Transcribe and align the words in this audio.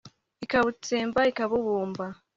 Ikabutsemba 0.43 1.19
ikabubumba 1.31 2.05